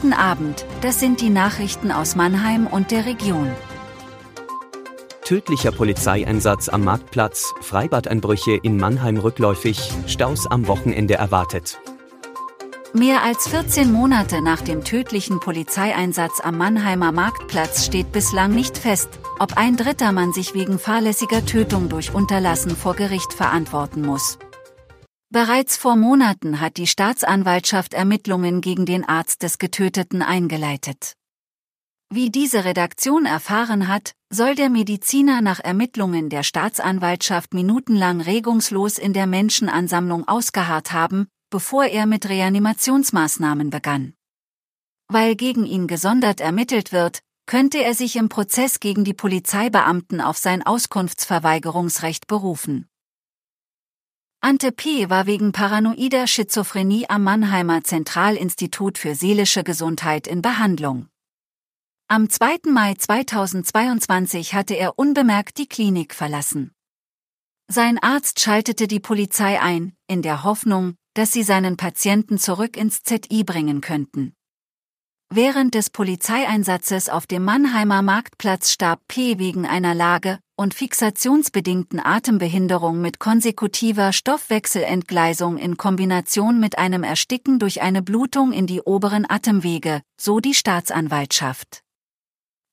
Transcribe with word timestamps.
Guten 0.00 0.12
Abend, 0.12 0.64
das 0.80 1.00
sind 1.00 1.20
die 1.20 1.28
Nachrichten 1.28 1.90
aus 1.90 2.14
Mannheim 2.14 2.68
und 2.68 2.92
der 2.92 3.04
Region. 3.04 3.50
Tödlicher 5.24 5.72
Polizeieinsatz 5.72 6.68
am 6.68 6.84
Marktplatz, 6.84 7.52
Freibadeinbrüche 7.62 8.60
in 8.62 8.76
Mannheim 8.76 9.16
rückläufig, 9.16 9.90
Staus 10.06 10.46
am 10.46 10.68
Wochenende 10.68 11.14
erwartet. 11.14 11.80
Mehr 12.94 13.24
als 13.24 13.48
14 13.48 13.92
Monate 13.92 14.40
nach 14.40 14.60
dem 14.60 14.84
tödlichen 14.84 15.40
Polizeieinsatz 15.40 16.40
am 16.44 16.58
Mannheimer 16.58 17.10
Marktplatz 17.10 17.84
steht 17.84 18.12
bislang 18.12 18.52
nicht 18.52 18.78
fest, 18.78 19.08
ob 19.40 19.56
ein 19.56 19.76
dritter 19.76 20.12
Mann 20.12 20.32
sich 20.32 20.54
wegen 20.54 20.78
fahrlässiger 20.78 21.44
Tötung 21.44 21.88
durch 21.88 22.14
Unterlassen 22.14 22.76
vor 22.76 22.94
Gericht 22.94 23.32
verantworten 23.32 24.02
muss. 24.02 24.38
Bereits 25.30 25.76
vor 25.76 25.94
Monaten 25.94 26.58
hat 26.58 26.78
die 26.78 26.86
Staatsanwaltschaft 26.86 27.92
Ermittlungen 27.92 28.62
gegen 28.62 28.86
den 28.86 29.06
Arzt 29.06 29.42
des 29.42 29.58
Getöteten 29.58 30.22
eingeleitet. 30.22 31.12
Wie 32.10 32.30
diese 32.30 32.64
Redaktion 32.64 33.26
erfahren 33.26 33.88
hat, 33.88 34.12
soll 34.32 34.54
der 34.54 34.70
Mediziner 34.70 35.42
nach 35.42 35.60
Ermittlungen 35.60 36.30
der 36.30 36.42
Staatsanwaltschaft 36.44 37.52
minutenlang 37.52 38.22
regungslos 38.22 38.96
in 38.96 39.12
der 39.12 39.26
Menschenansammlung 39.26 40.26
ausgeharrt 40.26 40.92
haben, 40.92 41.28
bevor 41.50 41.84
er 41.84 42.06
mit 42.06 42.26
Reanimationsmaßnahmen 42.26 43.68
begann. 43.68 44.14
Weil 45.08 45.36
gegen 45.36 45.66
ihn 45.66 45.86
gesondert 45.86 46.40
ermittelt 46.40 46.90
wird, 46.90 47.20
könnte 47.44 47.84
er 47.84 47.92
sich 47.92 48.16
im 48.16 48.30
Prozess 48.30 48.80
gegen 48.80 49.04
die 49.04 49.14
Polizeibeamten 49.14 50.22
auf 50.22 50.38
sein 50.38 50.64
Auskunftsverweigerungsrecht 50.64 52.26
berufen. 52.26 52.88
Ante 54.40 54.70
P. 54.70 55.10
war 55.10 55.26
wegen 55.26 55.50
paranoider 55.50 56.28
Schizophrenie 56.28 57.06
am 57.08 57.24
Mannheimer 57.24 57.82
Zentralinstitut 57.82 58.96
für 58.96 59.16
seelische 59.16 59.64
Gesundheit 59.64 60.28
in 60.28 60.42
Behandlung. 60.42 61.08
Am 62.06 62.30
2. 62.30 62.70
Mai 62.70 62.94
2022 62.94 64.54
hatte 64.54 64.74
er 64.74 64.96
unbemerkt 64.96 65.58
die 65.58 65.66
Klinik 65.66 66.14
verlassen. 66.14 66.72
Sein 67.66 67.98
Arzt 67.98 68.38
schaltete 68.38 68.86
die 68.86 69.00
Polizei 69.00 69.60
ein, 69.60 69.92
in 70.06 70.22
der 70.22 70.44
Hoffnung, 70.44 70.94
dass 71.14 71.32
sie 71.32 71.42
seinen 71.42 71.76
Patienten 71.76 72.38
zurück 72.38 72.76
ins 72.76 73.02
ZI 73.02 73.42
bringen 73.42 73.80
könnten. 73.80 74.34
Während 75.30 75.74
des 75.74 75.90
Polizeieinsatzes 75.90 77.08
auf 77.08 77.26
dem 77.26 77.44
Mannheimer 77.44 78.02
Marktplatz 78.02 78.70
starb 78.70 79.00
P. 79.08 79.38
wegen 79.38 79.66
einer 79.66 79.96
Lage- 79.96 80.38
und 80.58 80.74
fixationsbedingten 80.74 82.00
Atembehinderung 82.00 83.00
mit 83.00 83.20
konsekutiver 83.20 84.12
Stoffwechselentgleisung 84.12 85.56
in 85.56 85.76
Kombination 85.76 86.58
mit 86.58 86.78
einem 86.78 87.04
Ersticken 87.04 87.60
durch 87.60 87.80
eine 87.80 88.02
Blutung 88.02 88.50
in 88.52 88.66
die 88.66 88.82
oberen 88.82 89.24
Atemwege, 89.30 90.02
so 90.20 90.40
die 90.40 90.54
Staatsanwaltschaft. 90.54 91.84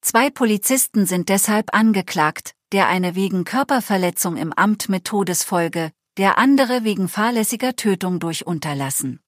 Zwei 0.02 0.32
Polizisten 0.32 1.06
sind 1.06 1.30
deshalb 1.30 1.76
angeklagt, 1.76 2.56
der 2.72 2.88
eine 2.88 3.14
wegen 3.14 3.44
Körperverletzung 3.44 4.36
im 4.36 4.52
Amt 4.52 4.90
mit 4.90 5.06
Todesfolge, 5.06 5.92
der 6.18 6.40
andere 6.40 6.84
wegen 6.84 7.08
fahrlässiger 7.08 7.76
Tötung 7.76 8.20
durch 8.20 8.48
Unterlassen. 8.48 9.20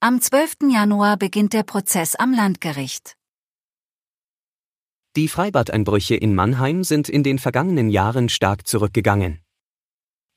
Am 0.00 0.20
12. 0.20 0.70
Januar 0.70 1.16
beginnt 1.16 1.54
der 1.54 1.62
Prozess 1.62 2.14
am 2.14 2.34
Landgericht. 2.34 3.16
Die 5.16 5.28
Freibadeinbrüche 5.28 6.16
in 6.16 6.34
Mannheim 6.34 6.82
sind 6.82 7.08
in 7.08 7.22
den 7.22 7.38
vergangenen 7.38 7.88
Jahren 7.88 8.28
stark 8.28 8.66
zurückgegangen. 8.66 9.38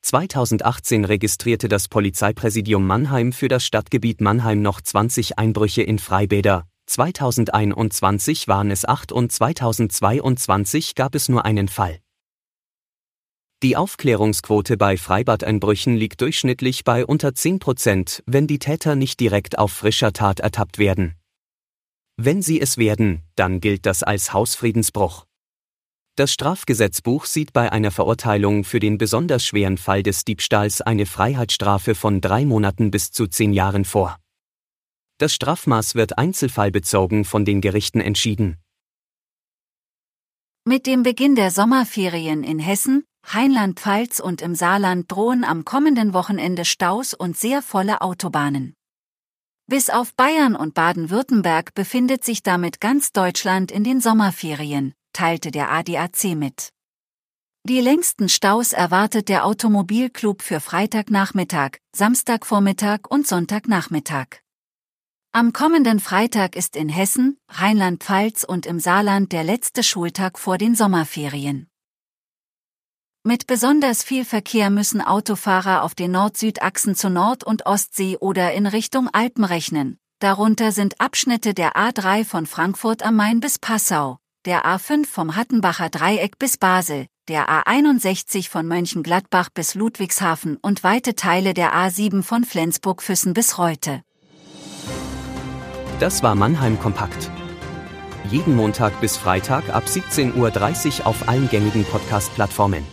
2018 0.03 1.03
registrierte 1.03 1.67
das 1.67 1.87
Polizeipräsidium 1.87 2.85
Mannheim 2.85 3.33
für 3.33 3.47
das 3.47 3.65
Stadtgebiet 3.65 4.21
Mannheim 4.21 4.61
noch 4.61 4.79
20 4.79 5.39
Einbrüche 5.39 5.81
in 5.81 5.97
Freibäder, 5.97 6.67
2021 6.85 8.47
waren 8.47 8.69
es 8.69 8.85
8 8.85 9.11
und 9.11 9.31
2022 9.31 10.93
gab 10.93 11.15
es 11.15 11.27
nur 11.27 11.43
einen 11.43 11.69
Fall. 11.69 11.97
Die 13.63 13.75
Aufklärungsquote 13.75 14.77
bei 14.77 14.95
Freibadeinbrüchen 14.95 15.97
liegt 15.97 16.21
durchschnittlich 16.21 16.83
bei 16.83 17.03
unter 17.03 17.33
10 17.33 17.57
Prozent, 17.57 18.21
wenn 18.27 18.45
die 18.45 18.59
Täter 18.59 18.95
nicht 18.95 19.19
direkt 19.19 19.57
auf 19.57 19.71
frischer 19.71 20.13
Tat 20.13 20.39
ertappt 20.39 20.77
werden. 20.77 21.15
Wenn 22.19 22.41
sie 22.41 22.59
es 22.59 22.77
werden, 22.77 23.21
dann 23.35 23.61
gilt 23.61 23.85
das 23.85 24.01
als 24.01 24.33
Hausfriedensbruch. 24.33 25.25
Das 26.15 26.33
Strafgesetzbuch 26.33 27.25
sieht 27.25 27.53
bei 27.53 27.71
einer 27.71 27.91
Verurteilung 27.91 28.63
für 28.63 28.79
den 28.79 28.97
besonders 28.97 29.45
schweren 29.45 29.77
Fall 29.77 30.01
des 30.01 30.25
Diebstahls 30.25 30.81
eine 30.81 31.05
Freiheitsstrafe 31.05 31.93
von 31.93 32.19
drei 32.19 32.43
Monaten 32.43 32.89
bis 32.89 33.11
zu 33.11 33.27
zehn 33.27 33.53
Jahren 33.53 33.85
vor. 33.85 34.17
Das 35.19 35.33
Strafmaß 35.35 35.93
wird 35.93 36.17
einzelfallbezogen 36.17 37.23
von 37.23 37.45
den 37.45 37.61
Gerichten 37.61 38.01
entschieden. 38.01 38.57
Mit 40.65 40.87
dem 40.87 41.03
Beginn 41.03 41.35
der 41.35 41.51
Sommerferien 41.51 42.43
in 42.43 42.57
Hessen, 42.57 43.03
Rheinland-Pfalz 43.25 44.19
und 44.19 44.41
im 44.41 44.55
Saarland 44.55 45.11
drohen 45.11 45.43
am 45.43 45.65
kommenden 45.65 46.13
Wochenende 46.13 46.65
Staus 46.65 47.13
und 47.13 47.37
sehr 47.37 47.61
volle 47.61 48.01
Autobahnen. 48.01 48.76
Bis 49.69 49.89
auf 49.89 50.13
Bayern 50.13 50.55
und 50.55 50.75
Baden-Württemberg 50.75 51.73
befindet 51.73 52.23
sich 52.23 52.41
damit 52.41 52.79
ganz 52.79 53.11
Deutschland 53.11 53.69
in 53.69 53.83
den 53.83 53.99
Sommerferien, 53.99 54.93
teilte 55.11 55.51
der 55.51 55.69
ADAC 55.69 56.37
mit. 56.37 56.71
Die 57.63 57.81
längsten 57.81 58.29
Staus 58.29 58.71
erwartet 58.71 59.27
der 59.27 59.43
Automobilclub 59.43 60.41
für 60.41 60.61
Freitagnachmittag, 60.61 61.79
Samstagvormittag 61.93 63.09
und 63.09 63.27
Sonntagnachmittag. 63.27 64.37
Am 65.33 65.51
kommenden 65.51 65.99
Freitag 65.99 66.55
ist 66.55 66.77
in 66.77 66.87
Hessen, 66.87 67.37
Rheinland-Pfalz 67.49 68.45
und 68.45 68.65
im 68.65 68.79
Saarland 68.79 69.33
der 69.33 69.43
letzte 69.43 69.83
Schultag 69.83 70.39
vor 70.39 70.57
den 70.57 70.75
Sommerferien. 70.75 71.67
Mit 73.27 73.45
besonders 73.45 74.03
viel 74.03 74.23
Verkehr 74.23 74.69
müssen 74.69 75.01
Autofahrer 75.01 75.83
auf 75.83 75.93
den 75.93 76.11
Nord-Süd-Achsen 76.11 76.95
zur 76.95 77.09
Nord- 77.09 77.43
und 77.43 77.65
Ostsee 77.65 78.15
oder 78.15 78.53
in 78.53 78.65
Richtung 78.65 79.09
Alpen 79.11 79.43
rechnen. 79.43 79.97
Darunter 80.19 80.71
sind 80.71 81.01
Abschnitte 81.01 81.53
der 81.53 81.73
A3 81.73 82.23
von 82.23 82.45
Frankfurt 82.45 83.03
am 83.03 83.17
Main 83.17 83.41
bis 83.41 83.59
Passau, 83.59 84.19
der 84.45 84.63
A5 84.63 85.05
vom 85.05 85.35
Hattenbacher 85.35 85.89
Dreieck 85.89 86.39
bis 86.39 86.57
Basel, 86.57 87.07
der 87.27 87.49
A61 87.49 88.49
von 88.49 88.65
Mönchengladbach 88.65 89.49
bis 89.53 89.75
Ludwigshafen 89.75 90.55
und 90.61 90.85
weite 90.85 91.13
Teile 91.13 91.53
der 91.53 91.73
A7 91.73 92.23
von 92.23 92.45
Flensburg-Füssen 92.45 93.33
bis 93.33 93.57
Reute. 93.57 94.03
Das 95.99 96.23
war 96.23 96.35
Mannheim 96.35 96.79
Kompakt. 96.79 97.29
Jeden 98.31 98.55
Montag 98.55 99.01
bis 99.01 99.17
Freitag 99.17 99.67
ab 99.67 99.83
17.30 99.85 101.01
Uhr 101.01 101.07
auf 101.07 101.27
allen 101.27 101.49
gängigen 101.49 101.83
Podcast-Plattformen. 101.83 102.85